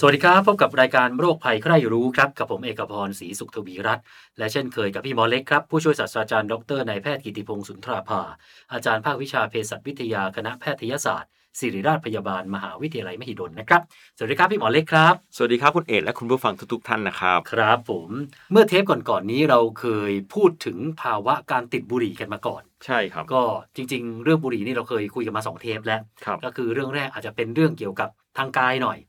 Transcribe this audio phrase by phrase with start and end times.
[0.00, 4.04] สวัสดีครับ พบกับรายการโรคภัยใครรู้ครับกับผมเอกพรศรีสุขทวีรัตน์
[4.38, 8.22] และเช่นเคยกับพี่หมอเล็กครับ ผู้ช่วยศาสตราจารย์ดรนายแพทย์กิติพงศ์สุนทราภา
[8.72, 13.82] อาจารย์ภาควิชาเภสัชวิทยาคณะแพทยศาสตร์ศิริราชพยาบาลมหาวิทยาลัยมหิดลนะครับ
[14.16, 18.08] สวัสดีครับพี่หมอเล็กครับ สวัสดีครับคุณเอกและคุณผู้ฟังทุกๆท่านนะครับ ครับผม
[18.52, 23.42] เมื่อเทปก่อนๆนี้เราเคยพูดถึงภาวะการติดบุหรี่กันมาก่อน ใช่ครับ ก็
[23.76, 28.08] จริง ๆ เรื่องบุหรี่นี่เราเคยคุยกันมาสองเทปแล้วครับก็คือเรื่องแรกอาจจะเป็นเรื่องเกี่ยวกับ
[28.38, 29.07] ทางกายหน่อยอืม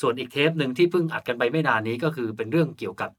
[0.00, 3.10] ส่วนอีกเทปหนึ่งที่เพิ่งอัดกันไปไม่นานนี้ก็คือเป็นเรื่องเกี่ยวกับ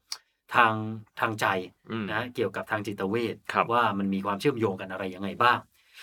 [0.56, 0.74] ทาง
[1.20, 1.46] ทางใจ
[1.92, 5.60] อืมนะเกี่ยวกับทางจิตเวชครับว่ามันมีความเชื่อมโยงกันอะไรยังไงบ้าง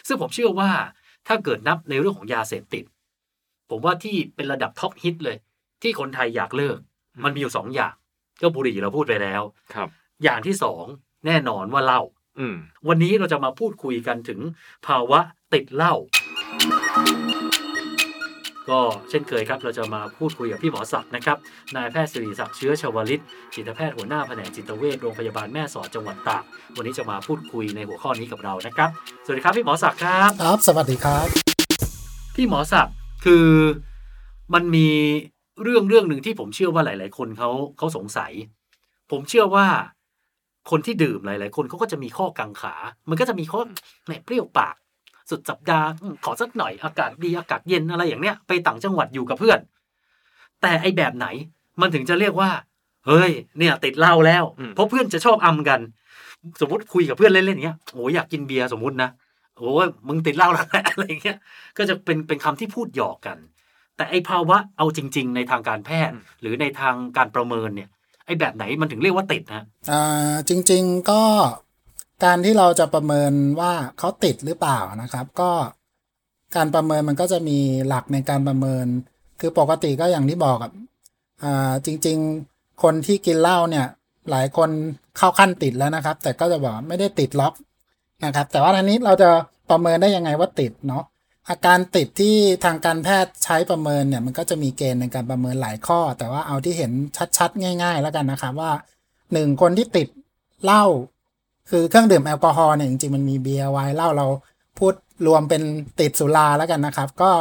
[0.06, 0.70] ซึ่งผมเชื่อว่า
[1.28, 2.84] ถ้าเกิดนับในเรื่องของยาเสพติด
[3.70, 5.36] ผมว่าที่เป็นระดับท็อปฮิตเลย
[5.82, 6.78] ที่คนไทยอยากเลิก
[7.24, 7.94] มันมีอยู่สองอย่าง
[8.40, 9.42] ก็บุหรี่เราพูดไปแล้ว
[9.74, 9.88] ครับ
[10.24, 10.84] อย่างที่สอง
[11.26, 12.02] แน่นอนว่าเหล้า
[12.38, 12.56] อืม
[12.88, 14.40] วันนี้เราจะมาพูดคุยกันถึง
[14.86, 15.20] ภาวะ
[15.54, 15.94] ติดเหล้า
[18.70, 21.36] ก็เช่นเคยครับ เราจะมาพูดคุยกับพี่หมอศักดิ์นะครับ
[21.76, 23.22] นายแพทย์สิริศักดิ์เชื้อชวลิต
[23.54, 26.42] จิตแพทย์หัวหน้าแผนกจิตเวชโรงพยาบาลแม่สอดจังหวัดตาก
[26.76, 28.88] วันนี้จะมาพูดคุยในหัวข้อนี้กับเรานะครับ
[29.24, 31.26] สวัสดีครับพี่หมอศักดิ์ครับ ครับ สวัสดีครับ
[32.36, 33.48] พี่หมอศักดิ์คือ
[34.54, 34.88] มันมี
[35.62, 38.32] เรื่องเรื่องหนึ่งที่ผมเชื่อว่าหลาย ๆ คนเขาเขาสงสัย
[39.10, 39.66] ผมเชื่อว่า
[40.70, 42.74] คนที่ดื่มหลาย ๆ คนเขาก็จะมีข้อกังขา
[43.08, 43.60] มันก็จะมีข้อ
[44.06, 44.74] แหนเปรี้ยวปาก
[45.30, 49.58] สุดสัปดาห์อืมขอสักหน่อยอากาศดีอากาศเย็นอะไรอย่างเนี้ยไปต่างจังหวัดอยู่กับเพื่อน
[50.62, 51.26] แต่ไอแบบไหน
[51.80, 52.50] มันถึงจะเรียกว่า
[53.06, 55.80] เฮ้ย เนี่ยติดเหล้าแล้วอืมเพราะเพื่อนจะชอบอำกัน
[56.60, 59.10] สมมติคุยกับเพื่อนเล่นๆอย่างเงี้ยโอ้ยอยากกินเบียร์สมมตินะ
[59.58, 61.38] โอ้ยมึงติดเหล้าแล้วแหละอะไรอย่างเงี้ย
[61.76, 63.38] ก็จะเป็นเป็นคำที่พูดหยอกกัน
[63.96, 67.88] แต่ไอภาวะเอาจริง ๆ ในทางการแพทย์ หรือในทางการประเมินเนี่ย
[68.26, 71.22] ไอแบบไหนมันถึงเรียกว่าติดนะอ่าจริง ๆก็
[72.24, 75.50] การที่เราจะประเมินว่าเขาติดหรือเปล่านะครับ ก็
[76.56, 77.58] การประเมินมันก็จะมี
[77.88, 78.86] หลักในการประเมิน
[79.40, 80.72] คือปกติก็อย่างที่บอกอะ
[81.42, 82.18] อ่าจริง
[82.50, 83.86] ๆ คนที่กินเหล้าเนี่ย
[84.30, 84.70] หลายคน
[85.16, 87.54] เข้าขั้นติดแล้วนะครับ แต่ก็จะบอกไม่ได้ติดล็อก
[88.24, 89.30] นะครับ แต่ว่าอันนี้เราจะ
[89.70, 91.04] ประเมินได้ยังไงว่าติดเนาะ
[91.48, 96.92] อาการติดที่ทางการแพทย์ใช้ประเมินเนี่ยมันก็จะมีเกณฑ์ในการประเมินหลายข้อ แต่ว่าเอาที่เห็น
[97.36, 98.72] ชัดๆ ง่าย ๆ แล้วกันนะครับว่า
[99.32, 100.08] หนึ่งคนที่ติด
[100.64, 100.84] เหล้า
[101.70, 104.26] คือเครื่องดื่มแอลกอฮอล์เนี่ยจริงๆมันมีเบียร์ไวน์เหล้าเรา
[104.78, 104.94] พูด
[105.26, 105.62] รวมเป็น
[106.00, 107.32] ติดสุราแล้วกันนะครับ ก็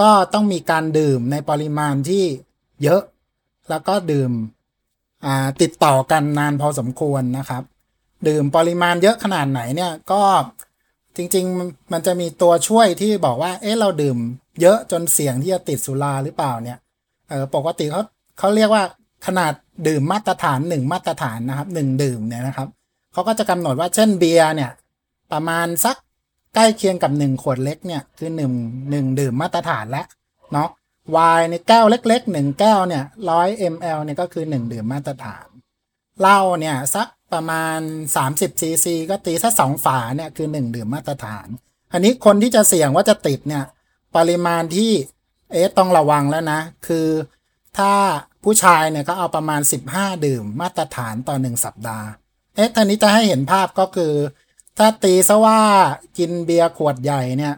[0.00, 2.24] ก็ต้องมีการดื่มในปริมาณที่
[2.82, 3.02] เยอะ
[3.70, 4.30] แล้วก็ดื่ม
[5.62, 7.62] ติดต่อกันนานพอสมควรนะครับ
[8.28, 10.22] ดื่มปริมาณเยอะขนาดไหนเนี่ยก็
[11.16, 14.16] จริงๆมันมันจะมีตัวช่วยที่บอกว่า เอ๊ะเราดื่ม
[14.60, 16.78] เยอะจนเสี่ยงที่จะติดสุราหรือเปล่าเนี่ย
[17.28, 18.02] เออปกติเขา
[18.38, 18.84] เขาเรียกว่า
[19.26, 19.52] ขนาด
[19.88, 22.68] ดื่มมาตรฐานหนึ่งมาตรฐานนะครับหนึ่งดื่มเนี่ยนะครับ
[23.18, 24.72] เขาก็จะกำหนดว่าเช่นเบียร์เนี่ย
[25.32, 25.96] ประมาณสัก
[26.54, 28.52] ใกล้เคียงกับหนึ่งขวดเล็กเนี่ยคือหนึ่ง
[28.90, 30.06] หนึ่งดื่มมาตรฐานแล้ว
[30.52, 30.68] เนาะ
[31.10, 35.46] ไวน์ในแก้วเล็กๆหนึ่งแก้วเนี่ยร้อย ml เนี่ยก็คือหนึ่งดื่มมาตรฐาน
[36.20, 37.78] เหล้าเนี่ยสักประมาณ
[38.20, 41.46] 30ซีซีก็ตีสักสองฝาเนี่ยคือ 1 ดื่มมาตรฐาน
[41.92, 43.64] อันนี้คนที่จะเสี่ยงว่าจะติดเนี่ย
[44.16, 44.92] ปริมาณที่
[45.52, 47.08] เอ๊ะต้องระวังแล้วนะ คือ
[47.78, 47.92] ถ้า
[48.44, 49.60] ผู้ชายเนี่ยก็เอาประมาณ
[49.92, 52.08] 15 ดื่มมาตรฐานต่อ 1 สัปดาห์
[52.58, 54.12] เอ๊ะทีนี้จะให้เห็นภาพก็คือ
[54.78, 55.58] ถ้าตีซะว่า
[56.18, 57.54] กินเบียร์ขวดใหญ่เนี่ย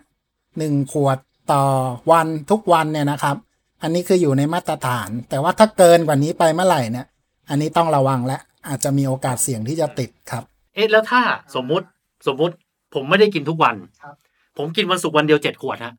[0.58, 1.18] หนึ่งขวด
[1.52, 1.62] ต่อ
[2.10, 3.36] วันทุกวันเนี่ยนะครับ
[3.82, 7.06] อันนี้คืออยู่ในมาตรฐาน แต่ว่าถ้าเกินกว่านี้ไปเมื่อไหร่เนี่ย
[7.48, 8.38] อันนี้ต้องระวังและ
[8.68, 10.44] อาจจะมีโอกาสเสี่ยงที่จะติดครับ
[10.74, 11.20] เอ๊ะแล้วถ้า
[11.54, 11.86] สมมุติ
[12.26, 12.54] สมมุติ
[12.94, 14.14] ผมไม่ได้กินทุกวันครับ
[14.58, 15.94] ผมกินวันศุกร์วันเดียวเจ็ดขวดฮะ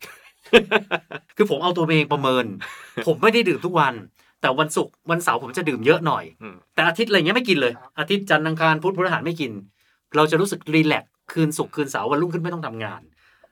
[1.35, 2.45] คือผมเอาตัวเองประเมิน
[3.07, 3.93] ผมไม่ได้ดื่มทุกวัน
[4.41, 9.51] แต่วันศุกร์วันเสาร์ผมจะดื่มเยอะหน่อยอืมแต่อาทิตย์อะไรเงี้ยไม่กินเลย อาทิตย์จันทร์อังคารพุธพฤหัสไม่กิน
[10.15, 13.01] เราจะรู้สึกรีแลกซ์คืนศุกร์คืนเสาร์วันรุ่งขึ้นไม่ต้องทำงาน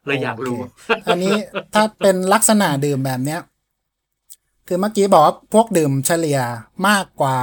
[0.06, 1.36] เลยอยากรู้โอเคอันนี้
[1.74, 3.40] ถ้าเป็นลักษณะดื่มแบบเนี้ย
[4.68, 6.40] คือเมื่อกี้บอกว่าพวกดื่มเฉลี่ย
[6.88, 7.38] มากกว่า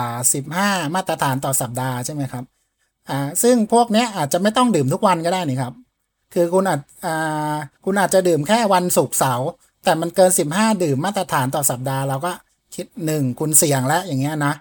[0.47, 2.45] 15มาตรฐานต่อสัปดาห์ใช่ไหมครับ
[3.11, 5.73] อ่า ซึ่งพวกเนี้ยอาจจะไม่ต้องดื่มทุกวันก็ได้นี่ครับ
[6.35, 7.55] คือคุณอาจอ่า
[7.85, 9.51] คุณอาจจะดื่มแค่วันศุกร์เสาร์
[9.85, 12.33] แต่มันเกิน15ดื่มมาตรฐานต่อสัปดาห์เราก็
[12.77, 14.55] คิด1คุณเสี่ยงแล้วอย่างเงี้ยนะ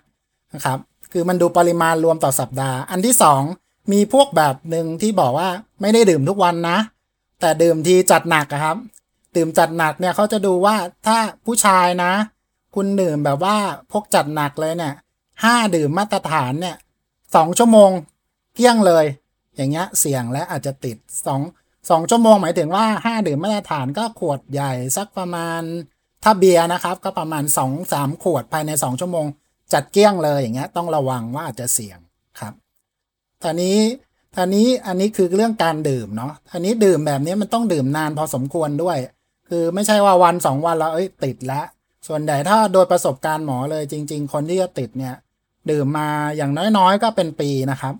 [0.53, 0.79] นะครับ
[1.11, 3.15] คือมันดูปริมาณรวมต่อสัปดาห์ อันที่
[3.53, 5.49] 2มีพวกแบบหนึ่งที่บอกว่า
[5.81, 6.77] ไม่ได้ดื่มทุกวันนะ
[7.39, 8.77] แต่ดื่มทีจัดหนักอะครับ
[9.35, 10.75] ดื่มจัดหนักเนี่ยเขาจะดูว่า
[11.07, 12.11] ถ้าผู้ชายนะ
[12.75, 13.57] คุณดื่มแบบว่า
[13.91, 14.93] พวกจัดหนักเลยเนี่ย
[15.43, 16.75] ห้าดื่มมาตรฐานเนี่ย
[17.35, 17.89] สองชั่วโมง
[18.55, 19.05] เกลี้ยงเลย
[19.55, 20.97] อย่างเงี้ยเสี่ยงและอาจจะติด
[21.27, 21.41] สอง
[21.89, 25.61] สองชั่วโมงหมายถึงว่าห้าดื่มมาตรฐานก็ขวดใหญ่สักประมาณ
[26.27, 29.25] ถ้าเบียร์นะครับก็ประมาณสองสามขวดภายในสองชั่วโมง
[29.73, 31.99] จัดเกี้ยงเลยอย่างเงี้ยต้องระวังว่าอาจจะเสี่ยง
[32.39, 32.53] ครับ
[33.43, 33.77] ตอนนี้
[34.35, 38.97] ตอนนี้อันนี้คือเรื่องการดื่มเนาะอันนี้ดื่มแบบนี้มันต้องดื่มนานพอสมควรด้วย
[39.49, 41.65] คือไม่ใช่ว่าวันสองวันแล้วเอ้ยติดแล้ว
[42.07, 45.15] ส่วนใหญ่ถ้าโดยประสบการณ์หมอเลยจริง ๆ คนที่จะติดเนี่ย
[45.71, 47.93] ดื่มมาอย่างน้อยๆ ก็เป็นปีนะครับ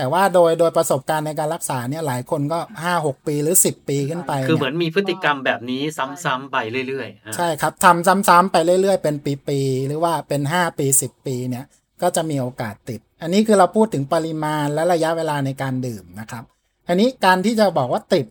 [0.00, 5.82] แต่ว่าโดยโดยประสบการณ์ในการรักษาเนี่ยหลายคนก็ห้าหกปีหรือสิบปีขึ้นไป คือเหมืนี่ยอนมีพฤติกรรมแบบนี้
[6.24, 6.56] ซ้ำๆไป
[6.88, 9.16] เรื่อยๆอะใช่ครับทำซ้ำๆไปเรื่อย ๆ เป็น
[9.48, 11.64] ปี ๆ หรือว่าเป็นห้าปีสิบปีเนี่ย
[12.02, 16.44] ก็จะมีโอกาสติด อันนี้คือเราพูดถึงปริมาณและระยะเวลาในการดื่มนะครับ
[16.88, 18.26] อันนี้การที่จะบอกว่าติด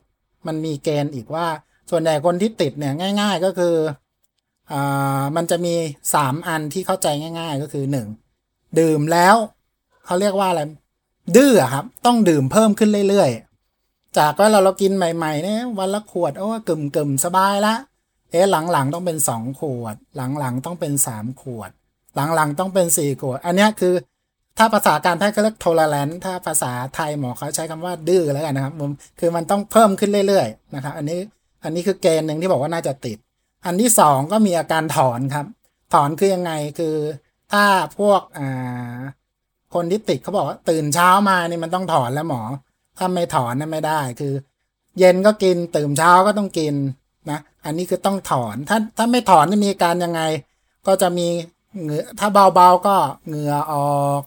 [0.48, 1.48] มันมีเกณฑ์อีกว่า
[1.92, 3.76] ส่วนใหญ่คนที่ติดเนี่ยง่าย ๆ ก็คือ
[4.72, 5.76] อ่ามันจะมี
[6.12, 7.08] 3อันที่เข้าใจ
[7.40, 7.86] ง่าย ๆ ก็คือ
[8.32, 9.36] 1ดื่มแล้ว
[10.06, 10.62] เขาเรียกว่าอะไร
[11.38, 17.76] ดื้อครับ ต้องดื่มเพิ่มขึ้นเรื่อยๆ จากว่าเราเรากินใหม่ๆเนี่ยวันละขวดโอ้กึ่มกึ่มสบายละ
[18.32, 21.72] เอ๊ะหลังๆต้องเป็น2ขวด หลังๆต้องเป็น3ขวด
[22.16, 23.94] หลังๆต้องเป็น4ขวด อันนี้คือ
[24.58, 31.20] ถ้าภาษาการแพทย์เขาเรียก tolerance ถ้าภาษาไทยหมอเขาใช้คำว่าดื้อแล้วกันนะครับผมคือมันต้องเพิ่มขึ้นเรื่อยๆนะครับอันนี้
[31.64, 33.18] อันนี้คือเกณฑ์หนึ่งที่บอกว่าน่าจะติด
[33.66, 35.46] อันที่สองก็มีอาการถอนครับ
[35.94, 36.96] ถอนคือยังไงคือ
[37.52, 37.64] ถ้า
[37.98, 38.98] พวกอ่า
[39.74, 42.42] คนที่ติดเขาบอกว่าตื่นเช้ามานี่มันต้องถอนแล้วหมอ
[42.98, 44.34] ถ้าไม่ถอนนั่นไม่ได้คือ
[45.00, 46.74] เย็นก็กินตื่นเช้าก็ต้องกิน
[47.30, 50.22] นะอันนี้คือต้องถอนถ้าถ้าไม่ถอนจะมีอาการยังไง
[50.88, 51.28] ก็จะมี
[51.82, 52.96] เหงื่อถ้าเบาๆก็
[53.28, 53.74] เหงื่ออ
[54.06, 54.22] อก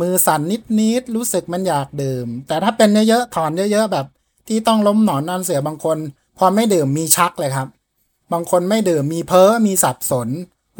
[0.00, 0.40] มือสั่น
[0.80, 4.06] นิดๆรู้สึกมันอยากดื่ม แต่ถ้าเป็นเยอะๆถอนเยอะๆแบบ
[4.48, 5.98] ที่ต้องล้มหนอนนอนเสือบางคน
[6.38, 7.68] พอไม่ดื่มมีชักเลยครับ
[8.32, 10.28] บางคนไม่ดื่มมีเพ้อมีสับสน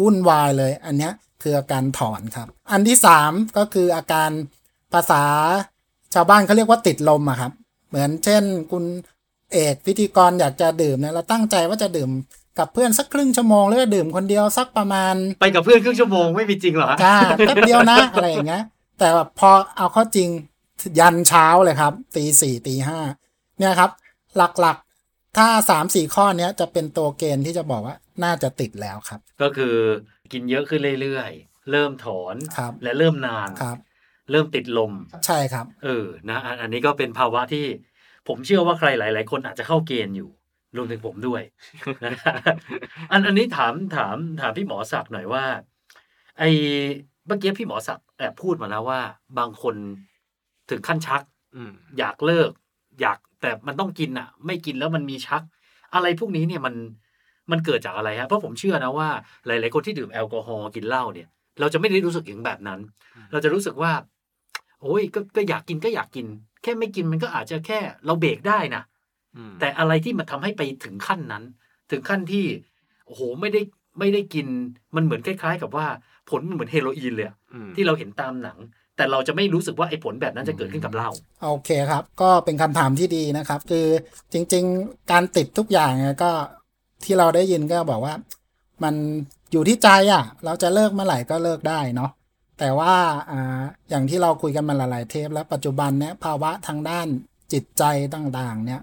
[0.01, 1.13] วุ่นวายเลย อันเนี้ย
[1.47, 4.31] คืออาการถอนครับ อันที่สามก็คืออาการ
[4.93, 5.23] ภาษา
[6.15, 7.53] ชาวบ้านเขาเรียกว่าติดลมอะครับ
[7.89, 8.85] เหมือนเช่นคุณ
[9.53, 12.11] เอกพิธีกรอยากจะดื่มเนี่ยเราตั้งใจว่าจะดื่ม
[12.59, 18.63] กับเพื่อนสักครึ่งชั่วโมงหรือว่าดื่มคนเดียวสักประมาณ ไปกับเพื่อนครึ่งชั่วโมงไม่มีจริงเหรอจ้าแป๊บเดียวนะอะไรอย่างเงี้ย
[18.99, 20.29] แต่แบบพอเอาเข้าจริง
[20.99, 22.99] ยันเช้าเลยครับตีสี่ตีห้า
[23.59, 23.91] เนี่ยครับ
[24.37, 24.86] หลักๆ
[25.37, 29.75] ถ้าสามสี่ข้อเนี้ยจะเป็นตัวเกณฑ์ที่จะบอกว่าน่าจะติดแล้วครับ ก็คือ
[30.33, 33.79] กินเยอะขึ้นเรื่อยๆ เริ่มถอนครับและเริ่มนานครับ
[34.31, 34.93] เริ่มติดลม
[35.27, 37.67] ใช่ครับ เออนะอันอันนี้ก็เป็นภาวะที่
[38.29, 40.31] ผมเชื่อว่าใครหลาย ๆ คนอาจจะเข้าเกณฑ์อยู่
[40.77, 41.43] รวมถึงผมด้วย
[42.05, 42.13] นะ
[43.11, 45.45] อันอันนี้ถามถามถามพี่หมอศักดิ์หน่อยว่า
[46.39, 46.43] ไอ
[47.27, 49.01] เมื่อกี้พี่หมอศักดิ์แอบพูดมาแล้วว่า
[49.39, 49.75] บางคน
[50.71, 51.23] ถึงขั้นชัก
[51.55, 52.51] อืมอยากเลิก
[53.01, 55.43] อยากแต่มันต้องกินอะ ไม่กินแล้วมันมีชัก
[55.95, 56.75] อะไรพวกนี้เนี่ยมัน
[57.51, 59.09] มันเกิดจากอะไรฮะเพราะผมเชื่อนะว่า
[59.47, 61.29] หลาย ๆ คนที่ดื่มแอลกอฮอล์กินเหล้าเนี่ย
[61.61, 62.81] เราจะไม่ได้รู้สึกอย่างแบบนั้น
[63.33, 63.93] เราจะรู้สึกว่า
[64.83, 66.27] โอ้ยก็ก็อยากกินก็อยากกิน
[66.63, 68.83] แค่ไม่กินมันก็อาจจะแค่เราเบรกได้นะ
[69.37, 71.45] อืมแต่อะไรที่มันทำให้ไปถึงขั้นนั้น
[71.91, 72.45] ถึงขั้นที่
[73.07, 73.61] โอ้โหไม่ได้
[73.99, 74.47] ไม่ได้กิน
[74.97, 75.87] มันเหมือนคล้าย ๆ กับว่า
[76.31, 78.59] ผลมันเหมือนเฮโรอีนเลยอะอืมที่เราเห็นตามหนัง
[78.97, 81.09] แต่เราจะไม่รู้สึกว่าไอ้ผลแบบนั้นจะเกิดขึ้นกับเรา
[81.43, 83.87] โอเคครับ ก็เป็นคำถามที่ดีนะครับ คือ
[84.33, 86.33] จริง ๆ การติดทุกอย่างเนี่ยก็
[87.05, 88.15] ที่เราได้ยินก็บอกว่า
[88.85, 88.95] มัน
[89.53, 92.11] อยู่ที่ใจอะ เราจะเลิกเมื่อไหร่ก็เลิกได้เนาะ
[92.59, 92.95] แต่ว่า
[93.31, 97.07] อ่าอย่างที่เราคุยกันมาหลายๆเทป แล้วปัจจุบันเนี่ยภาวะทางด้าน
[97.53, 97.83] จิตใจ
[98.15, 98.81] ต่างๆ เนี่ย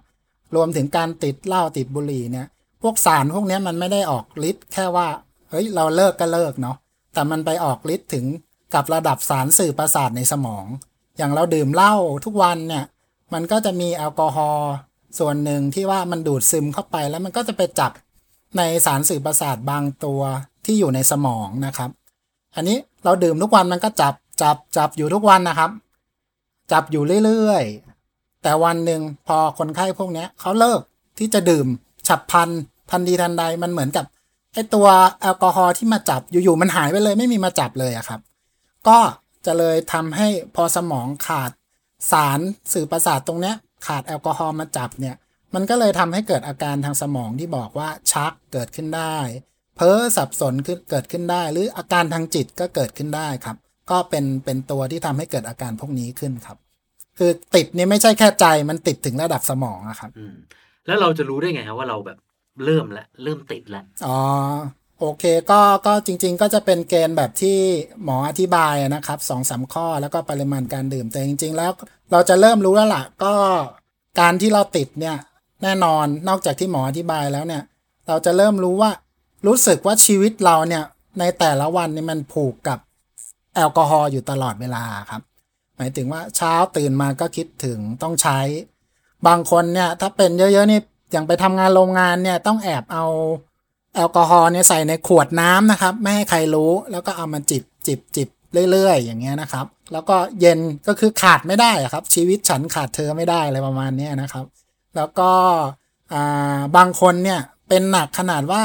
[0.55, 2.47] รวมถึงการติดเหล้าติดบุหรี่เนี่ย
[2.81, 5.07] พวกสารพวกเนี้ยมันไม่ได้ออกฤทธิ์แค่ว่า
[5.49, 6.77] เฮ้ยเราเลิกก็เลิกเนาะ
[7.13, 8.25] แต่มันไปออกฤทธิ์ถึง
[8.73, 10.65] กับระดับสารสื่อประสาทในสมอง
[11.17, 12.85] อย่างเราดื่มเหล้าทุกวันเนี่ย
[13.33, 14.71] มันก็จะมีแอลกอฮอล์
[15.19, 17.91] ส่วนหนึ่งที่ว่ามันดูดซึมเข้าไปแล้วมันก็จะไปจับ
[18.57, 20.21] ในสารสื่อประสาทบางตัว
[20.65, 21.89] ที่อยู่ในสมองนะครับ
[22.55, 25.71] อันนี้เราดื่มทุกวันมันก็จับจับจับอยู่ทุกวันนะครับ
[26.71, 30.81] จับอยู่เรื่อยๆ แต่วันหนึ่งพอคนไข้พวกนี้เขาเลิก
[31.17, 31.67] ที่จะดื่ม
[32.07, 32.49] ฉับพลัน
[32.91, 34.05] ทันทีทันใดมันเหมือนกับ
[34.53, 34.87] ไอตัว
[35.21, 38.19] แอลกอฮอล์ที่มาจับอยู่ๆมันหายไปเลยไม่มีมาจับเลยอะครับ
[38.87, 38.99] ก็
[39.45, 41.51] จะเลยทำให้พอสมองขาด
[42.11, 42.39] สาร
[42.73, 43.55] สื่อประสาทตรงเนี้ย
[43.87, 45.15] ขาดแอลกอฮอล์มาจับเนี่ย
[45.55, 49.17] มันก็เลยทำให้เกิดอาการทางสมองที่บอกว่าชักเกิดขึ้นได้
[49.75, 53.57] เพ้อสับสนขึ้นเกิดขึ้นได้ หรืออาการทางจิตก็เกิดขึ้นได้ครับ
[53.91, 56.57] ก็เป็นเป็นตัวที่ทำให้เกิดอาการพวกนี้ขึ้นครับ
[57.17, 60.35] คือติดนี่ไม่ใช่แค่ใจมันติดถึงระดับสมองอะครับอืม
[60.87, 62.17] แล้วเราจะรู้ได้ไงครับว่าเราแบบ
[62.65, 64.17] เริ่มแล้วเริ่มติดแล้วอ๋อ
[65.05, 67.59] โอเคก็ก็จริง ๆ ก็จะเป็นเกณฑ์แบบที่
[68.03, 71.71] หมออธิบายนะครับสองสามข้อแล้วก็ปริมาณการดื่มแต่จริง ๆ แล้ว
[72.11, 73.33] เราจะเริ่มรู้แล้วล่ะก็
[74.19, 75.17] การที่เราติดเนี่ย
[75.63, 77.63] แน่นอนนอกจากที่หมออธิบายแล้วเนี่ย
[78.07, 78.91] เราจะเริ่มรู้ว่า
[79.47, 80.83] รู้สึกว่าชีวิตเราเนี่ย
[81.19, 82.79] ในแต่ละวันนี่มันผูกกับ
[83.55, 85.21] แอลกอฮอล์อยู่ตลอดเวลาครับ
[85.77, 88.39] หมายถึงว่าเช้าตื่นมาก็คิดถึงต้องใช้
[89.27, 90.79] บางคนเนี่ยถ้าเป็นเยอะๆนี่
[91.11, 93.05] อย่างไปทำงานโรงงานเนี่ยต้องแอบเอา
[93.95, 98.29] แอลกอฮอล์เนี่ยใส่ในขวดน้ำนะครับ ไม่ให้ใครรู้แล้วก็เอามาจิบจิบจิบ
[98.71, 104.45] เรื่อยๆ อย่างเงี้ยนะครับ แล้วก็เย็นก็คือขาดไม่ได้ครับ ชีวิตฉันขาดเธอไม่ได้อะไรประมาณเนี้ยนะครับ
[104.95, 105.31] แล้วก็
[106.13, 108.63] อ่าบางคนเนี่ยเป็นหนักขนาดว่า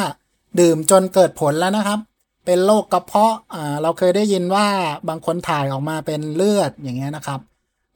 [0.60, 1.98] ดื่มจนเกิดผลแล้วนะครับ
[2.46, 4.66] เป็นโรคกระเพาะอ่าเราเคยได้ยินว่า
[5.08, 7.40] บางคนถ่ายออกมาเป็นเลือดอย่างเงี้ยนะครับ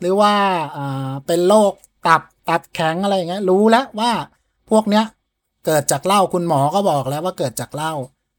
[0.00, 0.34] หรือว่า
[0.76, 1.72] อ่าเป็นโรค
[2.06, 4.10] ตับตับแข็งอะไรอย่างเงี้ยรู้แล้วว่า
[4.70, 5.04] พวกเนี้ย
[5.66, 7.92] เกิดจากเหล้าคุณหมอก็บอกแล้วว่าเกิดจากเหล้า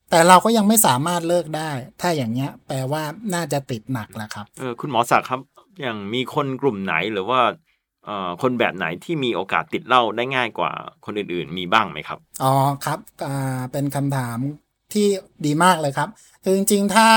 [0.10, 3.03] แต่เราก็ยังไม่สามารถเลิกได้ ถ้าอย่างเงี้ย แปลว่า
[3.34, 5.42] น่าจะติดหนักแล้วครับเออคุณหมอศักดิ์ครับ
[5.82, 7.42] อย่างมีคนกลุ่มไหนหรือว่า
[8.06, 10.72] เอ่อคนแบบไหนที่มีโอกาสติดเหล้าได้ง่ายกว่า
[11.06, 12.53] คนอื่นๆ มีบ้างไหมครับอ๋อ
[12.86, 14.38] ครับอ่าเป็นคำถาม
[14.94, 15.08] ที่
[15.46, 16.10] ดีมากเลยครับ
[16.44, 17.10] คือจริงๆถ้า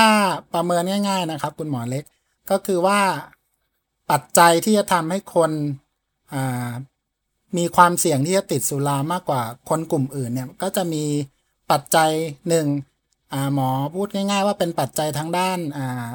[0.53, 2.03] ประเมินง่าย ๆนะครับ คุณหมอเล็ก
[2.49, 2.99] ก็คือว่า
[4.11, 5.51] ปัจจัยที่จะทำให้คน
[6.33, 6.69] อ่า
[7.57, 11.03] มีความเสี่ยงที่จะติดสุรามากกว่าคนกลุ่มอื่นเนี่ยก็จะมี
[11.71, 12.11] ปัจจัย
[12.49, 12.65] หนึ่ง
[13.33, 16.11] อ่าหมอพูดง่าย ๆ ว่าเป็นปัจจัยทางด้านอ่า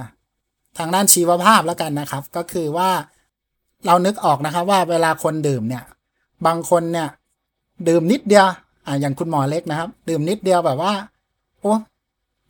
[0.79, 2.91] ทางด้านชีวภาพแล้วกันนะครับ ก็คือว่า
[3.87, 5.85] เรานึกออกนะครับว่าเวลาคนดื่มเนี่ย
[6.47, 7.09] บางคนเนี่ย
[7.89, 8.49] ดื่มนิดเดียว
[8.87, 10.93] อ่าอย่างคุณหมอเล็กนะครับ ดื่มนิดเดียวแบบว่า
[11.61, 11.75] โอ้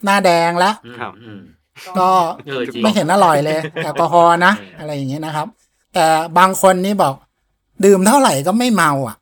[0.04, 1.40] หน้าแดงแล้วครับอืม
[1.98, 2.10] ก็
[2.46, 5.46] เออจริงไม่เห็นอร่อยเลยแอลกอฮอล์นะ อะไรอย่างเงี้ยนะครับ
[5.94, 6.06] แต่
[6.38, 7.14] บางคนนี่บอก
[7.84, 9.16] ดื่มเท่าไหร่ก็ไม่เมาอะ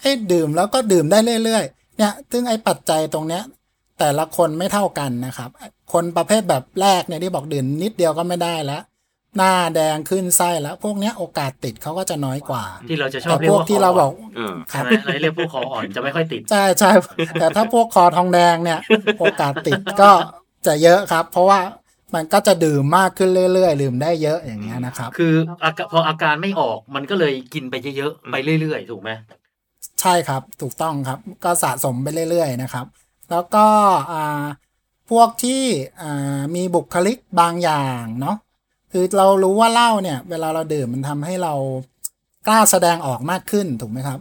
[0.00, 3.42] เอ้ดื่มแล้วก็ดื่มได้เรื่อยๆ เนี่ย ซึ่งไอ้ปัจจัยตรงเนี้ย
[3.98, 5.50] แต่ละคนไม่เท่ากันนะครับ
[5.92, 8.82] คนประเภทแบบแรกเนี่ยที่บอกดื่มนิดเดียวก็ไม่ได้แล้ว
[9.36, 16.90] หน้าแดงขึ้นไส้แล้ว พวกเนี้ยโอกาสติดเขาก็จะน้อยกว่า ที่เราจะชอแต่บเรียพกวกว่าที่เราบอกเออครัใช่บไหมเราเรียกพวกคออ่อนจะไม่ค่อยติด ใช่ใช่
[17.38, 18.80] แต่ถ้าพวกคอทองแดงเนี่ย
[19.18, 20.10] โอกาสติดก็
[20.66, 21.60] จะเยอะครับ เพราะว่า
[22.14, 29.10] มันก็จะดื่มมากขึ้นเรื่อยๆดื่มได้เยอะอย่างเงี้ยนะครับ คืออาการพออาการไม่ออกมันก็เลยกินไปเยอะๆไปเรื่อยๆ ถูกไหม
[30.00, 32.86] ใช่ครับถูกต้องครับ ก็สะสมไปเรื่อยๆนะครับ
[33.30, 33.66] แล้วก็
[34.12, 34.44] อ่า
[35.10, 35.62] พวกที่
[36.02, 38.36] อ่ามีบุคลิกบางอย่างเนาะ
[38.92, 41.54] คือเรารู้ว่าเหล้าเนี่ย เวลาเราดื่มมันทำให้เรา
[42.46, 44.18] กล้าแสดงออกมากขึ้นถูกไหมครับ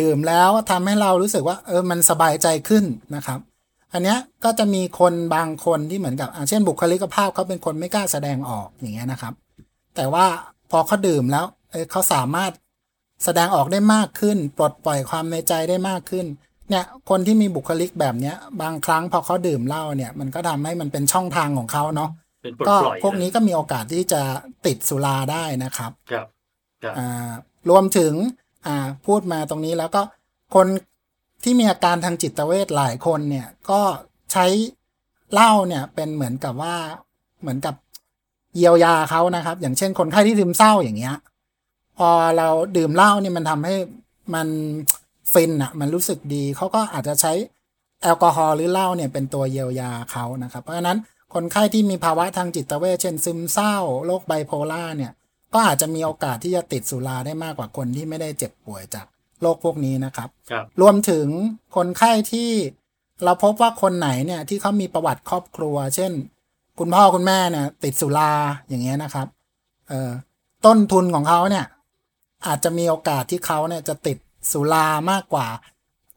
[0.00, 2.84] ดื่มแล้วทำให้เรารู้สึกว่า เออมันสบายใจขึ้น
[3.14, 3.38] นะครับ
[3.96, 9.34] อันเนี้ยก็จะมีคนบางคนที่เหมือนกับอ่าเช่นบุคลิกภาพเขาเป็นคนไม่กล้าแสดงออกอย่างเงี้ยนะครับ
[9.96, 10.26] แต่ว่า
[10.70, 12.52] พอเขาดื่มแล้วเออเขาสามารถ
[13.24, 16.26] แสดงออกได้มากขึ้น ปลดปล่อยความในใจได้มากขึ้น
[16.70, 22.10] เนี่ยคนที่มีบุคลิกแบบเนี้ย บางครั้งพอเขาดื่มเหล้าเนี่ย มันก็ทำให้มันเป็นช่องทางของเขาเนาะ
[22.42, 24.22] เป็นปลดก็ปล่อยพวกนี้ก็มีโอกาสที่จะ
[24.66, 26.26] ติดสุราได้นะครับ ครับ
[26.82, 27.30] ครับอ่า
[27.70, 28.12] รวมถึง
[28.66, 30.02] อ่าพูดมาตรงนี้แล้วก็
[30.54, 30.66] คน
[31.42, 33.80] ที่มีอาการทางจิตเวชหลายคนเนี่ยก็
[34.32, 34.46] ใช้
[35.32, 36.76] เหล้าเนี่ยเป็นเหมือนกับว่า
[37.40, 37.74] เหมือนกับ
[38.56, 41.16] เยียวยาเขานะครับ อย่างเช่นคนไข้ที่ดื่มเศร้าอย่างเงี้ย
[41.98, 43.74] พอเราดื่มเหล้าเนี่ยมันทำให้
[44.34, 44.48] มัน
[45.32, 47.32] ฟินอะมันรู้สึกดีเขาก็อาจจะใช้
[48.02, 50.98] แอลกอฮอล์หรือเหล้าเนี่ยเป็นตัวเยียวยาเขานะครับ เพราะฉะนั้น
[51.34, 53.74] คนไข้ที่มีภาวะทางจิตเวชเช่นซึมเศร้า
[54.06, 55.12] โรคไบโพล่าเนี่ย
[55.54, 59.06] ก็อาจจะมีโอกาสที่จะติดสุราได้มากกว่าคนที่ไม่ได้เจ็บป่วยจาก
[59.42, 61.26] โรคพวกนี้นะครับครับรวมถึง
[61.76, 62.50] คนไข้ที่
[63.24, 66.12] เราพบว่าคนไหนเนี่ยที่เขามีประวัติครอบครัว เช่น
[66.78, 68.32] คุณพ่อคุณแม่เนี่ย ติดสุรา
[68.68, 69.26] อย่างเงี้ยนะครับ
[69.88, 70.10] เอ่อ
[70.66, 71.64] ต้นทุนของเขาเนี่ย
[72.46, 74.18] อาจจะมีโอกาสที่เขาเนี่ยจะติด
[74.52, 75.46] สุรามากกว่า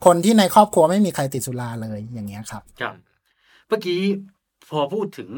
[0.06, 2.96] คนที่ในครอบครัวไม่มีใครติดสุราเลยอย่างเงี้ยครับครับ
[3.68, 4.02] เมื่อกี้
[4.70, 5.30] พอพูดถึง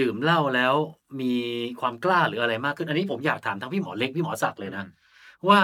[0.00, 0.74] ดื่มเหล้าแล้ว
[1.20, 1.32] มี
[1.80, 4.84] ความกล้าหรืออะไรมากขึ้น อันนี้ผมอยากถามทั้งพี่หมอเล็กพี่หมอศักดิ์เลยนะ
[5.48, 5.60] ว่า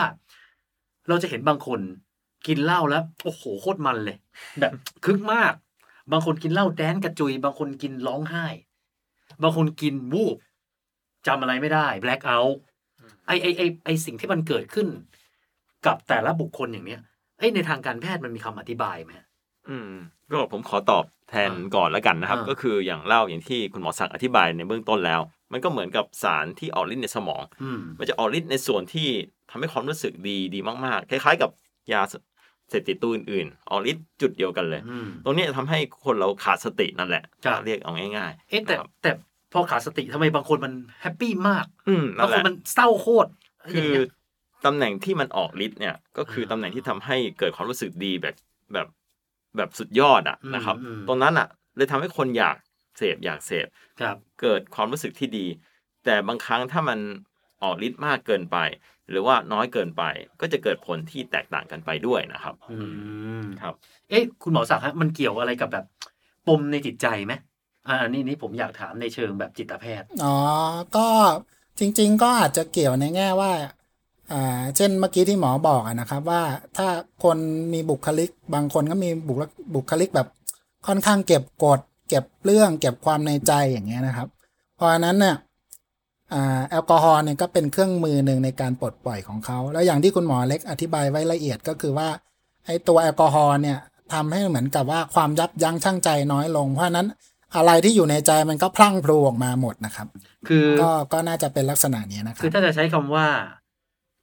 [1.09, 1.81] เราจะเห็นบางคน
[2.47, 4.17] กินเหล้าแล้ว โอ้โหโคตรมันเลย
[4.61, 4.73] แบบ
[5.05, 5.53] คึกมาก
[6.13, 8.47] บางคนกินเหล้าแดนกระจุย บางคนกินร้องไห้
[9.43, 10.37] บางคนกินวูบ
[11.27, 12.59] จำอะไรไม่ได้แบล็ k เอาท์
[13.27, 14.89] ไอไอไอไอสิ่งที่มันเกิดขึ้น
[15.87, 17.01] กับแต่ละบุคคลอย่างเนี้ย
[17.39, 19.13] เอ้ยในทางการแพทย์มันมีคำอธิบายไหม
[19.69, 19.91] อืม
[20.31, 25.21] ก็ผมขอตอบ แทนก่อนแล้วกันนะครับอ่าก็คืออย่างเล่าอย่างที่คุณหมอศักดิ์อธิบายในเบื้องต้นแล้ว
[25.53, 29.09] มันก็เหมือนกับสารที่ออกฤทธิ์ในสมองอืมมันจะออกฤทธิ์ในส่วนที่
[29.51, 31.51] ทำให้ความรู้สึกดีดีมากๆ คล้ายๆ กับ
[31.93, 32.03] ยา
[32.71, 39.11] เสพติดตัวอื่นๆออกฤทธิ์จุดเดียวกันเลยอืมตรงนี้จะทำให้คนเราขาดสตินั่นแหละครับเรียกเอาง่ายๆ เอ๊ะแต่นะครับแต่
[39.53, 43.31] พอขาดสติทำไมบางคนมันแฮปปี้มากอืมนั่บานงแหคนละมันเศร้าโคตร
[43.73, 43.91] คือ
[44.67, 48.35] ตำแหน่งที่มันออกฤทธิ์เนี่ยก็คือตำแหน่งที่ทำให้เกิดความรู้สึกดีแบบ
[48.75, 48.87] แบบ
[49.57, 50.77] แบบสุดยอดอะนะครับ
[51.09, 52.57] ตรงนั้นอะเลยทำให้คนอยาก
[52.99, 53.67] เสพอยากเสพ
[54.01, 55.47] ครับเกิดความรู้สึกที่ดี
[56.05, 56.99] แต่บางครั้งถ้ามัน
[57.63, 58.57] ออกฤทธิ์มากเกินไป
[59.11, 60.03] หรือว่าน้อยเกินไป
[60.41, 62.79] ก็จะเกิดผลที่แตกต่างกันไปด้วยนะครับ อื
[63.41, 63.75] มครับ
[64.11, 65.85] เอ๊ะคุณหมอศักดิ์ฮะมันเกี่ยวอะไรกับแบบ
[66.49, 67.33] ปมในจิตใจไหม
[67.89, 70.37] อ่าอันนี้นี่ผมอยากถามในเชิงแบบจิตแพทย์ อ๋อ
[70.97, 71.07] ก็
[71.79, 73.73] จริง ๆ ก็อาจจะเกี่ยวในแง่ว่าอ่า
[74.77, 76.43] เช่นเมื่อกี้ที่หมอบอกอะนะครับว่า
[76.77, 76.89] ถ้า
[77.25, 77.39] คน
[77.73, 80.29] มีบุคลิกบางคนก็มีบุคลิกบุคลิกแบบ
[80.87, 84.29] ค่อนข้างเก็บกด เก็บเรื่อง เก็บความในใจอย่างเงี้ยนะครับ
[84.77, 85.37] เพราะนั้นเนี่ย
[86.33, 92.09] อ่าแอลกอฮอล์เนี่ยก็เป็นเครื่องมือหนึ่งในการปลดปล่อยของเขา แล้วอย่างที่คุณหมอเล็กอธิบายไว้ละเอียดก็คือว่า
[92.67, 93.79] ไอ้ตัวแอลกอฮอล์เนี่ย
[94.13, 97.07] ทำให้เหมือนกับว่าความยับยั้งชั่งใจน้อยลง เพราะนั้น
[97.57, 100.09] อะไรที่อยู่ในใจมันก็พลั่งพลูออกมาหมดนะครับ
[100.49, 103.27] คือก็ก็น่าจะเป็นลักษณะนี้นะครับคือถ้าจะใช้คำว่า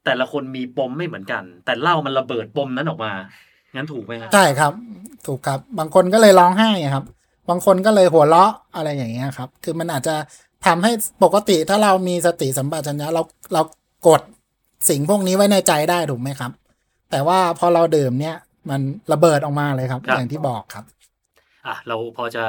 [0.06, 3.12] แต่ละคนมีปมไม่เหมือนกัน แต่เหล่ามันระเบิดปมนั้นออกมา
[3.76, 4.74] งั้นถูกไหมฮะใช่ครับ
[5.28, 7.06] ถูกครับ บางคนก็เลยร้องไห้ครับ
[7.50, 10.16] บางคนก็เลยหัวเราะอะไรอย่างเงี้ยครับ คือมันอาจจะ
[10.66, 10.92] ทำให้
[11.24, 13.22] ปกติถ้าเรามีสติสัมปชัญญะเรา
[13.54, 13.62] เรา
[14.08, 14.22] กด
[14.90, 16.52] สิ่งพวกนี้ไว้ในใจได้ถูกไหมครับ
[17.12, 18.36] แต่ว่าพอเราดื่มเนี่ย
[18.70, 18.82] มัน
[19.14, 20.86] ระเบิดออกมาเลยครับอย่างที่บอกครับ
[21.68, 22.44] อะเราพอจะ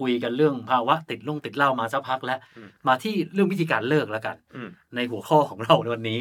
[0.00, 6.18] คุยกันเรื่องภาวะติดลุ่งติดเหล้ามาสักพักแล้วอืมมาที่เรื่องวิธีการเลิกแล้วกันอืมในหัวข้อของเราในวันนี้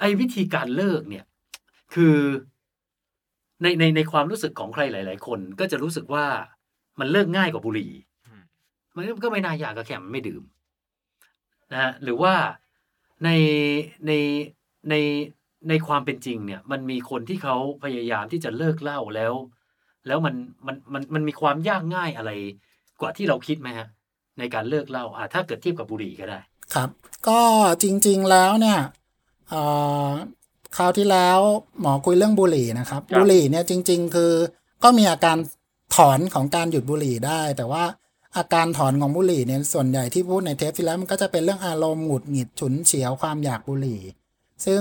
[0.00, 1.24] ไอ้วิธีการเลิกเนี่ย
[1.94, 2.16] คือ
[3.62, 6.26] ในในในความรู้สึกของใครหลาย ๆ คนก็จะรู้สึกว่า
[7.00, 7.92] มันเลิกง่ายกว่าบุหรี่
[8.94, 10.42] มันก็ไม่น่ายากก็แค่มันไม่ดื่ม
[11.72, 12.34] นะฮะหรือว่า
[13.24, 13.30] ใน
[14.06, 14.12] ใน
[14.90, 14.94] ใน
[15.68, 19.34] ในความเป็นจริงเนี่ย มันมีคนที่เขาพยายามที่จะเลิกเหล้าแล้ว
[20.06, 20.34] แล้วมัน
[20.66, 22.30] มันมันมันมีความยากง่ายอะไร
[23.00, 23.88] กว่าที่เราคิดไหมฮะ
[24.38, 26.38] ในการเลิกเหล้าอะถ้าเกิดเทียบกับบุหรี่ก็ได้
[26.74, 26.90] ครับ
[27.28, 27.40] ก็
[27.82, 28.80] จริง ๆ แล้วเนี่ย
[30.76, 31.38] คราวที่แล้ว
[31.80, 34.32] หมอคุยเรื่องบุหรี่นะครับครับ บุหรี่เนี่ยจริง ๆ คือ
[34.82, 35.36] ก็มีอาการ
[35.96, 37.84] ถอนของการหยุดบุหรี่ได้ แต่ว่า
[38.36, 44.00] อาการถอนของบุหรี่เนี่ยส่วนใหญ่ที่พูดในเทปที่แล้วมันก็จะเป็นเรื่องอารมณ์หงุดหงิดฉุนเฉียวความอยากบุหรี่
[44.66, 44.80] ซึ่ง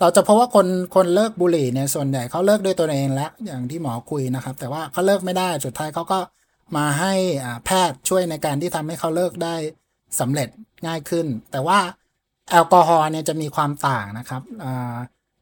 [0.00, 6.18] เราจะพบว่าคนคนเลิกบุหรี่เนี่ยส่วนใหญ่เขาเลิกด้วยตัวเองแล้วอย่างที่หมอคุยนะครับ แต่ว่าเขาเลิกไม่ได้สุดท้ายเขาก็
[6.76, 9.54] มาให้อ่าแพทย์ช่วยในการที่ทำให้เขาเลิกได้
[10.20, 10.48] สำเร็จ
[10.86, 11.78] ง่ายขึ้น แต่ว่า
[12.50, 14.42] แอลกอฮอล์เนี่ยจะมีความต่างนะครับ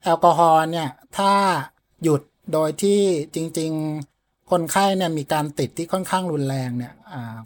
[0.05, 1.33] แอลกอฮอล์เนี่ยถ้า
[2.03, 2.21] หยุด
[2.53, 3.01] โดยที่
[3.35, 3.73] จริง
[4.11, 6.93] ๆ คนไข้เนี่ยมีการติดที่ค่อนข้างรุนแรงเนี่ย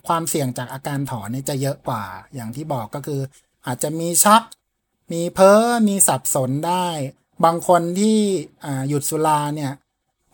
[0.06, 2.02] ความเสี่ยงจากอาการถอนเนี่ยจะเยอะกว่า
[2.34, 3.20] อย่างที่บอกก็คือ
[3.66, 4.42] อาจจะมีช็อก
[5.12, 6.88] มีเพ้อ มีสับสนได้
[7.44, 8.18] บางคนที่
[8.88, 9.72] หยุดสุราเนี่ย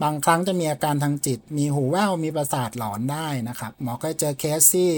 [0.02, 4.90] บางครั้งจะมีอาการทางจิต มีหูแว่ว มีประสาทหลอนได้นะครับ หมอก็เจอเคสที่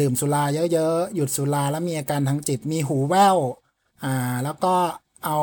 [0.00, 3.36] ดื่มสุราเยอะๆ หยุดสุราแล้วมีอาการทางจิตมีหูแว่ว
[4.04, 4.74] อ่าแล้วก็
[5.24, 5.38] เอา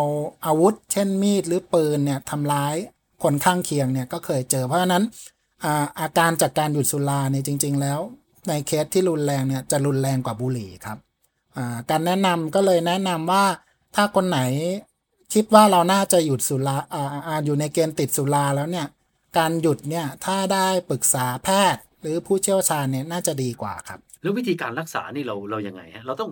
[0.46, 2.76] อาวุธ เช่นมีดหรือปืนเนี่ยทำร้าย
[3.24, 5.04] คนข้างเคียงเนี่ยก็เคยเจอเพราะฉะนั้น
[5.64, 8.00] อ่าอาการจากการหยุดสุราเนี่ยจริง ๆ แล้ว
[8.48, 10.98] ในเคสที่รุนแรงเนี่ยจะรุนแรงกว่าบุหรี่ครับ
[11.58, 13.46] อ่าการแนะนำก็เลยแนะนำว่า
[13.96, 14.40] ถ้าคนไหน
[15.34, 18.88] คิดว่าเราน่าจะหยุดสุราอ่าอ่าอ่าอยู่ในเกณฑ์ติดสุราแล้วเนี่ย
[19.38, 26.32] การหยุดเนี่ยถ้าได้ปรึกษาแพทย์ หรือผู้เชี่ยวชาญเนี่ยน่าจะดีกว่าครับ แล้ววิธีการรักษานี่เราเรายังไงฮะเราต้อง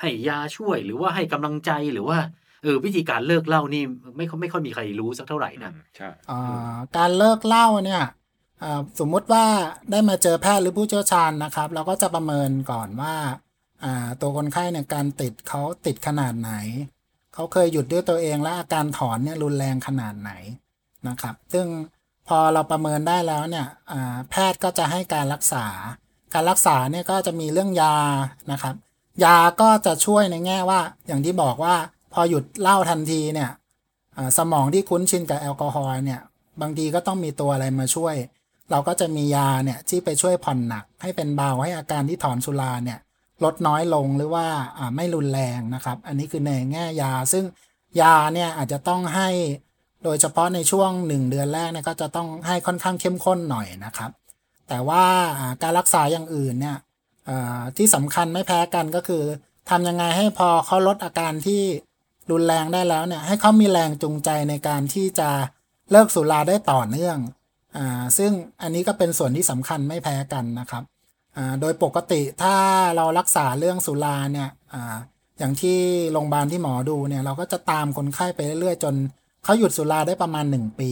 [0.00, 2.18] ให้ยาช่วยหรือว่าให้กำลังใจหรือว่า
[2.62, 3.82] เออวิธีการเลิกเหล้านี่
[4.16, 8.02] ไม่ค่อยไม่ค่อยมีใครรู้สักเท่าไหร่นะใช่อ่าการเลิกเหล้าเนี่ย
[8.62, 9.44] อ่าสมมุติว่า
[9.90, 13.14] ได้มาเจอแพทย์หรือผู้เชี่ยวชาญนะครับ เราก็จะประเมินก่อนว่า
[13.84, 16.52] อ่าตัวคนไข้เนี่ยการติดเขาติดขนาดไหน
[17.34, 20.32] เขาเคยหยุดด้วยตัวเองและอาการถอนเนี่ยรุนแรงขนาดไหน
[21.08, 21.66] นะครับ ซึ่ง
[22.28, 23.66] พอเราประเมินได้แล้วเนี่ย
[24.30, 25.66] แพทย์ก็จะให้การรักษา
[26.34, 27.96] การรักษาเนี่ยก็จะมีเรื่องยา
[28.52, 28.74] นะครับ
[29.24, 31.76] ยาก็จะช่วยในแง่ว่าอย่างที่บอกว่า
[32.12, 33.50] พอหยุดเหล้าทันทีเนี่ย
[34.38, 36.20] สมองที่คุ้นชินกับแอลกอฮอล์เนี่ย
[36.60, 38.14] บางทีก็ต้องมีตัวอะไรมาช่วย
[38.70, 42.98] เราก็จะมียาเนี่ยที่ไปช่วยผ่อนหนัก ให้เป็นเบาให้อาการที่ถอนสุราเนี่ย
[43.44, 44.46] ลดน้อยลงหรือว่า
[44.78, 47.44] อ่าไม่รุนแรงนะครับ อันนี้คือในแง่ยาซึ่ง
[48.00, 49.28] ยาเนี่ยอาจจะต้องให้
[50.04, 54.10] โดยเฉพาะในช่วง 1 เดือนแรกเนี่ยก็จะต้องให้ค่อนข้างเข้มข้นหน่อยนะครับ
[54.68, 55.04] แต่ว่า
[55.62, 56.78] การรักษาอย่างอื่นเนี่ย
[57.76, 59.22] ที่สำคัญไม่แพ้กันก็คือ
[59.70, 61.62] ทำยังไงให้พอเขาลดอาการที่
[62.30, 65.28] รุนแรงได้แล้วเนี่ยให้เขามีแรงจูงใจในการที่จะ
[65.90, 67.18] เลิกสุราได้ต่อเนื่อง
[67.76, 68.30] อ่าซึ่ง
[68.62, 70.82] อันนี้ก็เป็นส่วนที่สำคัญไม่แพ้กันนะครับ
[71.36, 72.54] อ่าโดยปกติถ้า
[72.96, 74.96] เรารักษาเรื่องสุราเนี่ยอ่า
[75.38, 75.78] อย่างที่
[76.12, 78.94] โรงพยาบาลที่หมอดูเนี่ยเราก็จะตามคนไข้ไปเรื่อยๆจน
[79.44, 80.90] เขาหยุดสุราได้ประมาณ 1 ปี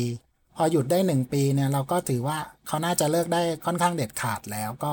[0.57, 4.93] พอหยุดได้ 1 ปีเนี่ยเราก็ถือว่าเขาน่าจะเลิกได้ค่อนข้างเด็ดขาดแล้วก็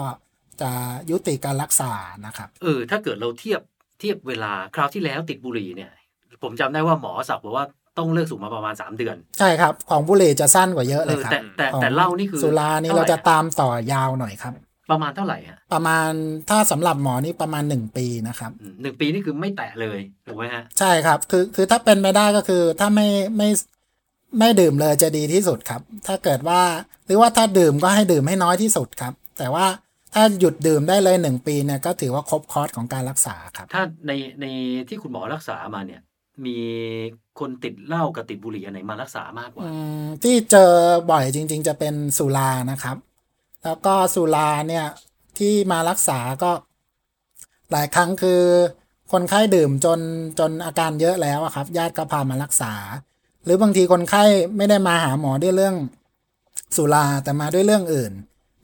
[0.61, 0.71] จะ
[1.09, 1.91] ยุติการรักษา
[2.25, 3.61] นะครับเออถ้าเกิดเราเทียบ
[3.99, 5.91] เทียบเวลาคราวที่แล้วติดบุหรี่เนี่ย
[6.43, 7.65] ผมจำได้ว่าหมอศักดิ์บอกว่า
[7.97, 14.53] ต้องเลิกสูบมาประมาณสามเดือน ใช่ครับ ของบุหรี่จะสั้นกว่าเยอะเอเลยอครับแต่แต่ของแต่เหล้านี่คือสุรานี่ท่ไหเราจะตามต่อยาวหน่อยครับ
[14.91, 16.09] ประมาณเท่าไหร่ฮะประมาณ
[16.49, 23.49] ถ้าสำหรับหมอนี่ประมาณหนึ่งปีนะครับอืมหนึ่งปีนี่คือไม่แตะเลยถูกไหมฮะใช่ครับคือคือถ้าเป็นไม่ได้ก็คือถ้าไม่ไม่
[24.39, 26.61] ไม่ดื่มเลยจะดีที่สุดครับ ถ้าเกิดว่า
[27.05, 29.65] หรือว่าถ้าดื่มก็ให้ดื่มให้น้อยที่สุดครับ แต่ว่า
[30.13, 34.45] ถ้าหยุดดื่มได้เลยหนึ่งปีเนี่ยก็ถือว่าครบคอร์สของการรักษาครับ ถ้าในใน
[34.89, 36.01] ที่คุณหมอรักษามาเนี่ย
[36.45, 36.57] มี
[37.39, 39.71] คนติดเหล้ากับติดบุหรี่อันไหนมารักษามากกว่าอื
[40.03, 40.71] มที่เจอ
[41.11, 42.97] บ่อยจริง ๆ จะเป็นสุรานะครับ
[43.63, 44.86] แล้วก็สุราเนี่ย
[45.38, 46.52] ที่มารักษาก็
[47.71, 48.41] หลายครั้งคือ
[49.12, 49.99] คนไข้ดื่มจน
[50.39, 52.73] จนอาการเยอะแล้วครับ ญาติก็พามารักษา
[53.43, 54.23] หรือบางทีคนไข้
[54.58, 55.76] ไม่ได้มาหาหมอด้วยเรื่อง
[56.76, 58.12] สุราแต่มาด้วยเรื่องอื่น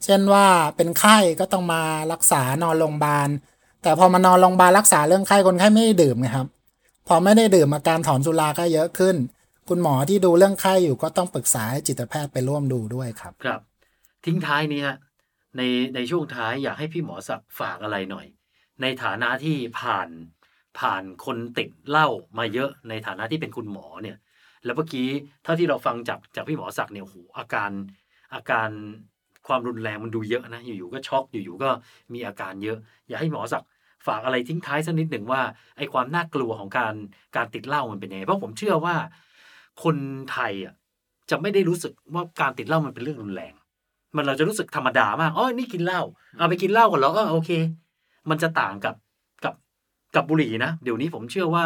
[0.04, 1.82] เช่นว่าเป็นไข้ก็ต้องมา
[2.12, 3.28] รักษานอนโรงพยาบาล
[3.82, 6.46] แต่พอมานอนโรงพยาบาลรักษาเรื่องไข้คนไข้ไม่ได้ดื่มนะครับ
[7.08, 9.16] พอไม่ได้ดื่มอาการถอนสุราก็เยอะขึ้น
[9.68, 13.60] คุณหมอที่ดูเรื่องไข้อยู่ก็ต้องปรึกษาจิตแพทย์ไปร่วมดูด้วยครับครับ
[14.24, 14.96] ทิ้งท้ายนี้ฮะ
[15.56, 15.62] ใน
[15.94, 18.26] ในช่วงท้ายอยากให้พี่หมอศักดิ์ฝากอะไรหน่อย
[18.82, 20.08] ในฐานะที่ผ่าน
[20.78, 24.16] ผ่านคนติดเหล้ามาเยอะในฐานะที่เป็นคุณหมอเนี่ย
[24.64, 25.08] แล้วเมื่อกี้
[25.44, 27.70] เท่าที่เราฟังจากจากพี่หมอศักดิ์เนี่ยโอ้โหอาการ
[28.34, 28.68] อาการ
[29.46, 31.70] ความรุนแรงมันดูเยอะนะอยู่ๆก็ช็อกอยู่ๆก็
[32.12, 32.78] มีอาการเยอะ
[33.08, 33.68] อยากให้หมอศักดิ์
[34.06, 35.42] ฝากอะไรทิ้งท้ายสักนิดหนึ่งว่า
[35.76, 36.94] ไอ้ความน่ากลัวของการ
[37.36, 38.96] การติดเหล้ามันเป็นยังไงเพราะผมเชื่อว่า
[39.84, 39.96] คน
[40.32, 40.74] ไทยอะ
[41.30, 43.54] จะไม่ได้รู้สึกว่าการติดเหล้ามันเป็นเรื่องรุนแรง
[44.16, 46.02] มันเราจะรู้สึกธรรมดามากอ๋อนี่กินเหล้า
[46.38, 47.50] เอาไปกินเหล้ากันแล้วก็โอเค
[48.30, 48.94] มันจะต่างกับ
[49.44, 49.54] กับ
[50.14, 51.64] กับบุหรี่นะเดี๋ยวนี้ผมเชื่อว่า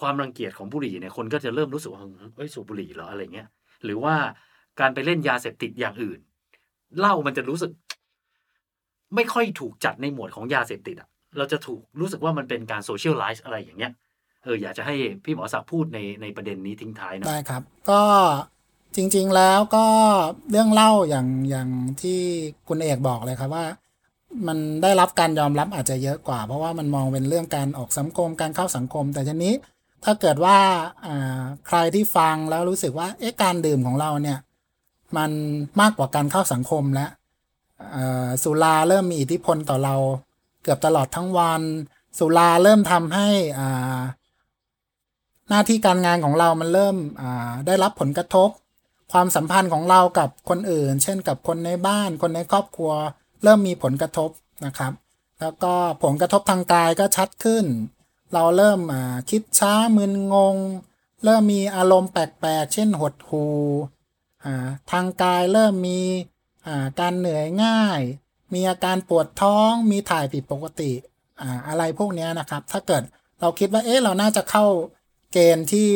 [0.00, 2.00] ความรังเกียจของบุหรี่เนี่ยคนก็จะเริ่มรู้สึกว่า
[2.36, 3.48] เอ้ยสูบบุหรี่เหรออะไรเงี้ย
[3.84, 4.14] หรือว่า
[4.80, 6.18] การไปเล่นยาเสพติดอย่างอื่น
[6.98, 7.70] เหล้ามันจะรู้สึก
[9.14, 13.92] ไม่ค่อยถูกจัดในหมวดของยาเสพติดอะเราจะถูกรู้สึกว่ามันเป็นการโซเชียลไลซ์อะไรอย่างเงี้ย
[14.44, 18.00] เอออยากจะให้พี่หมอศักดิ์พูดในในประเด็นนี้ทิ้งท้ายหนะได้ครับ ก็
[18.96, 19.86] จริง ๆแล้วก็
[20.50, 21.68] เรื่องเล่าอย่างอย่าง
[22.00, 22.20] ที่
[22.68, 23.66] คุณเอกบอกเลยครับว่า
[24.46, 29.54] มันได้รับการยอมรับอาจจะเยอะกว่า เพราะว่ามันมองเป็นเรื่องการออกสังคมการเข้าสังคม แต่ทีนี้
[30.04, 30.58] ถ้าเกิดว่า
[31.66, 34.38] ใครที่ฟังแล้วรู้สึกว่าเอ๊ะการดื่มของเราเนี่ย
[35.16, 35.30] มัน
[35.80, 37.10] มากกว่าการเข้าสังคมแล้ว
[38.42, 39.94] สุราเริ่มมีอิทธิพลต่อเรา
[40.62, 41.62] เกือบตลอดทั้งวัน
[42.18, 43.28] สุราเริ่มทำให้
[45.48, 46.96] หน้าที่การงานของเรามันเริ่ม
[47.66, 48.50] ได้รับผลกระทบ
[49.12, 52.92] ความสัมพันธ์ของเรากับคนอื่น เช่นกับคนในบ้าน คนในครอบครัว
[53.42, 54.30] เริ่มมีผลกระทบ
[54.66, 54.92] นะครับ
[55.40, 57.64] แล้วก็ผลกระทบทางกายก็ชัดขึ้น
[58.34, 58.80] เราเริ่ม
[59.30, 60.56] คิดช้ามึนงง
[61.24, 63.56] เริ่มมีอารมณ์แปลกๆ เช่นหดหู่
[64.90, 66.00] ทางกายเริ่มมี
[67.00, 68.00] การเหนื่อยง่าย
[68.54, 70.92] มีอาการปวดท้อง มีถ่ายผิดปกติ
[71.68, 73.02] อะไรพวกนี้นะครับ ถ้าเกิด
[73.40, 74.64] เราคิดว่าเอ๊ะเราน่าจะเข้า
[75.32, 75.90] เกณฑ์ที่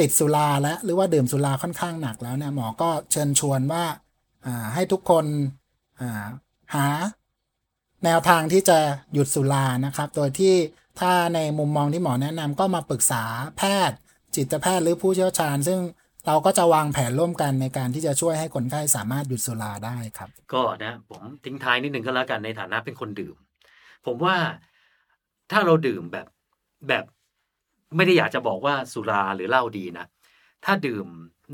[0.00, 3.84] ติดสุราแล้วหรือว่าดื่มสุราค่อนข้างหนักแล้วเนี่ยหมอก็เชิญชวนว่า
[4.74, 6.28] ให้ทุกคนา
[6.74, 6.86] หา
[8.04, 8.78] แนวทางที่จะ
[9.12, 10.54] หยุดสุรานะครับ โดยที่
[11.00, 13.24] ถ้าในมุมมองที่หมอแนะนำก็มาปรึกษา
[13.58, 13.96] แพทย์
[14.36, 15.80] จิตแพทย์หรือผู้เชี่ยวชาญ ซึ่ง
[16.26, 23.36] เราก็จะวางแผนร่วมกันในการที่จะช่วยให้คนไข้สามารถหยุดสุราได้ครับ ก็นะผมทิ้งท้ายนิดหนึ่งก็แล้วกันในฐานะเป็นคนดื่ม
[24.06, 24.36] ผมว่า
[25.52, 26.26] ถ้าเราดื่มแบบ
[26.88, 27.04] แบบ
[27.96, 30.06] ไม่ได้อยากจะบอกว่าสุราหรือเหล้าดีนะ
[30.64, 31.06] ถ้าดื่ม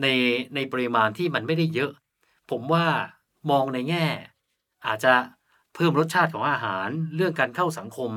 [0.02, 0.06] ใน
[0.54, 1.92] ในปริมาณที่มันไม่ได้เยอะ
[2.50, 2.86] ผมว่า
[3.50, 4.06] มองในแง่
[4.86, 5.12] อาจจะ
[5.74, 8.10] เพิ่มรสชาติของอาหารเรื่องการเข้าสังคม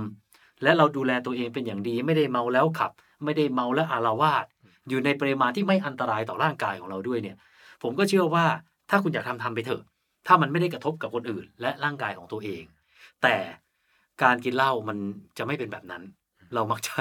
[0.64, 2.92] และเราดูแลตัวเองเป็นอย่างดี ไม่ได้เมาแล้วขับ
[3.24, 4.46] ไม่ได้เมาแล้วอารวาส
[4.90, 7.38] อยู่ในปริมาณที่ไม่อันตรายต่อร่างกายของเราด้วยเนี่ย
[7.84, 8.46] ผมก็เชื่อว่า
[8.90, 9.82] ถ้าคุณอยากทำทำไปเถอะ
[10.28, 12.64] ถ้ามันไม่ได้กระทบกับคนอื่น และร่างกายของตัวเอง
[13.22, 13.36] แต่
[14.24, 14.98] การกินเหล้ามัน
[15.38, 16.04] จะไม่เป็นแบบนั้น
[16.54, 16.94] เรามักจะ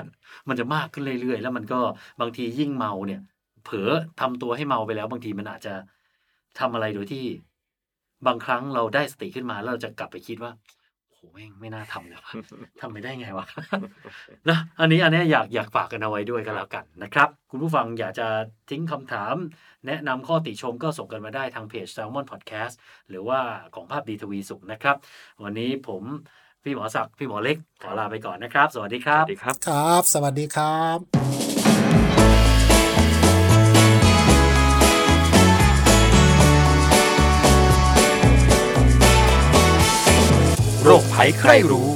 [0.48, 1.80] มันจะมากขึ้นเรื่อยๆ แล้วมันก็
[2.20, 3.20] บางทียิ่งเมาเนี่ย
[3.64, 5.74] เผลอทำตัวให้เมาไปแล้ว บางทีมันอาจจะ
[6.58, 7.24] ทำอะไรโดยที่
[8.26, 10.52] บางครั้งเราได้สติขึ้นมาแล้วเราจะกลับไปคิดว่า
[11.08, 12.32] โอ้โหแม่งไม่น่าทำเลยวะ
[12.80, 13.46] ทำไปได้ไงวะ
[14.48, 18.28] นะอันนี้อันนี้อยากอยากฝากกันเอาไว้ด้วยกันแล้วกันนะครับ คุณผู้ฟังอยากจะ
[18.70, 19.34] ทิ้งคำถาม
[19.86, 22.74] แนะนำข้อติชมก็ส่งกันมาได้ทางเพจ Salmon Podcast
[23.08, 23.40] หรือว่า
[23.74, 24.96] ของภาพดีทวีสุขนะครับ
[25.42, 26.02] วันนี้ผม
[26.66, 30.98] พี่หมอศักดิ์พี่หมอเล็กขอลาไปก่อนนะครับ สวัสดีครัสบวัสดีครับครับ สวัสดีครับ
[40.84, 41.88] โรคภัยใครรู้